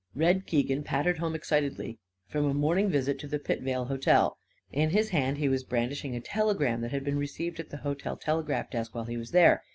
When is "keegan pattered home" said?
0.47-1.35